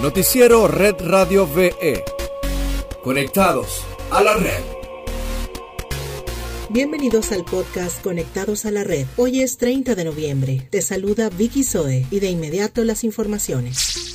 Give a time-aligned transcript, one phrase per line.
[0.00, 2.02] Noticiero Red Radio VE.
[3.04, 4.62] Conectados a la red.
[6.70, 9.06] Bienvenidos al podcast Conectados a la Red.
[9.18, 10.66] Hoy es 30 de noviembre.
[10.70, 14.09] Te saluda Vicky Zoe y de inmediato las informaciones.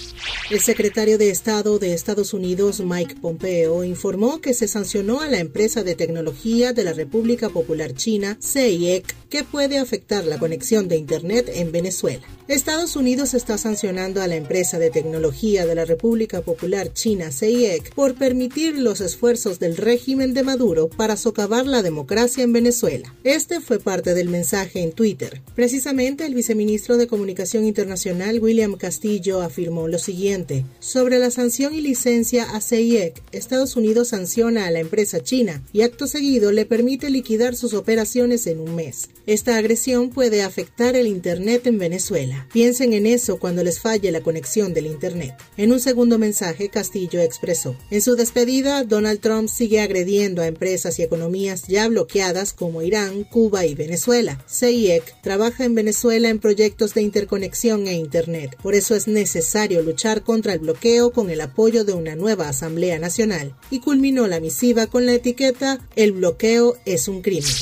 [0.51, 5.39] El secretario de Estado de Estados Unidos, Mike Pompeo, informó que se sancionó a la
[5.39, 10.97] empresa de tecnología de la República Popular China, CIEC, que puede afectar la conexión de
[10.97, 12.21] Internet en Venezuela.
[12.47, 17.95] Estados Unidos está sancionando a la empresa de tecnología de la República Popular China, CIEC,
[17.95, 23.15] por permitir los esfuerzos del régimen de Maduro para socavar la democracia en Venezuela.
[23.23, 25.41] Este fue parte del mensaje en Twitter.
[25.55, 30.34] Precisamente el viceministro de Comunicación Internacional, William Castillo, afirmó lo siguiente
[30.79, 35.83] sobre la sanción y licencia a CIEC, Estados Unidos sanciona a la empresa china y
[35.83, 39.09] acto seguido le permite liquidar sus operaciones en un mes.
[39.27, 42.47] Esta agresión puede afectar el Internet en Venezuela.
[42.51, 45.35] Piensen en eso cuando les falle la conexión del Internet.
[45.55, 50.99] En un segundo mensaje, Castillo expresó, en su despedida, Donald Trump sigue agrediendo a empresas
[50.99, 54.43] y economías ya bloqueadas como Irán, Cuba y Venezuela.
[54.49, 58.57] CIEC trabaja en Venezuela en proyectos de interconexión e Internet.
[58.61, 62.99] Por eso es necesario luchar contra el bloqueo con el apoyo de una nueva Asamblea
[62.99, 67.53] Nacional y culminó la misiva con la etiqueta El bloqueo es un crimen.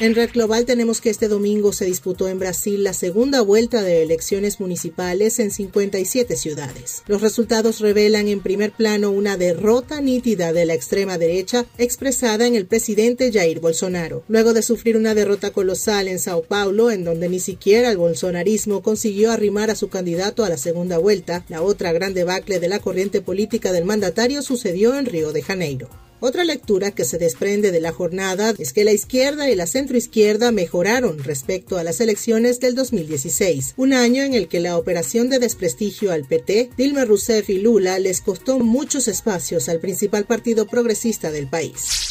[0.00, 4.02] En Red Global tenemos que este domingo se disputó en Brasil la segunda vuelta de
[4.02, 7.02] elecciones municipales en 57 ciudades.
[7.06, 12.54] Los resultados revelan en primer plano una derrota nítida de la extrema derecha expresada en
[12.54, 17.28] el presidente Jair Bolsonaro, luego de sufrir una derrota colosal en Sao Paulo, en donde
[17.28, 21.44] ni siquiera el bolsonarismo consiguió arrimar a su candidato a la segunda vuelta.
[21.50, 25.90] La otra gran debacle de la corriente política del mandatario sucedió en Río de Janeiro.
[26.20, 30.52] Otra lectura que se desprende de la jornada es que la izquierda y la centroizquierda
[30.52, 35.38] mejoraron respecto a las elecciones del 2016, un año en el que la operación de
[35.38, 41.30] desprestigio al PT, Dilma Rousseff y Lula les costó muchos espacios al principal partido progresista
[41.30, 42.09] del país.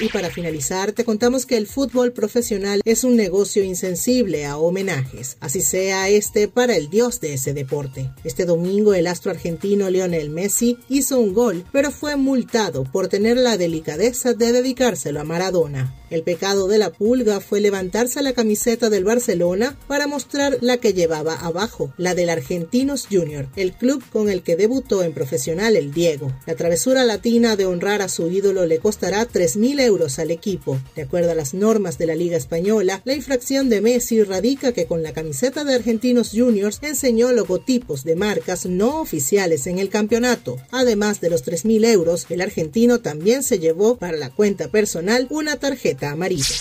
[0.00, 5.36] Y para finalizar, te contamos que el fútbol profesional es un negocio insensible a homenajes,
[5.40, 8.10] así sea este para el dios de ese deporte.
[8.24, 13.36] Este domingo el astro argentino Lionel Messi hizo un gol, pero fue multado por tener
[13.36, 15.94] la delicadeza de dedicárselo a Maradona.
[16.08, 20.92] El pecado de la pulga fue levantarse la camiseta del Barcelona para mostrar la que
[20.92, 25.92] llevaba abajo, la del Argentinos Junior, el club con el que debutó en profesional el
[25.92, 26.32] Diego.
[26.46, 30.78] La travesura latina de honrar a su ídolo le costará 3.000 euros al equipo.
[30.94, 34.86] De acuerdo a las normas de la Liga Española, la infracción de Messi radica que
[34.86, 40.58] con la camiseta de Argentinos Juniors enseñó logotipos de marcas no oficiales en el campeonato.
[40.70, 45.56] Además de los 3.000 euros, el argentino también se llevó para la cuenta personal una
[45.56, 46.54] tarjeta amarilla.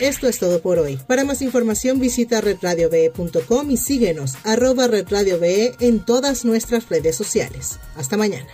[0.00, 0.98] Esto es todo por hoy.
[1.06, 7.78] Para más información visita redradiove.com y síguenos arroba en todas nuestras redes sociales.
[7.94, 8.48] Hasta mañana.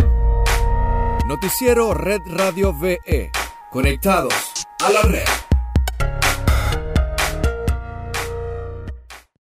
[1.27, 3.46] Noticiero Red Radio VE.
[3.77, 4.33] Conectados
[4.83, 5.46] a la red.